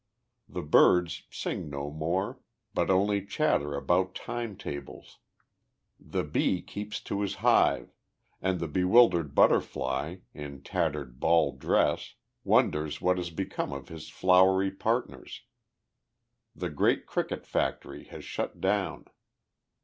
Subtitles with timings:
[0.49, 2.39] The birds sing no more,
[2.73, 5.19] but only chatter about time tables.
[5.99, 7.93] The bee keeps to his hive,
[8.41, 14.71] and the bewildered butterfly, in tattered ball dress, wonders what has become of his flowery
[14.71, 15.43] partners.
[16.55, 19.05] The great cricket factory has shut down.